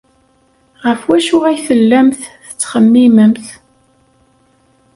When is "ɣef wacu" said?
0.85-1.37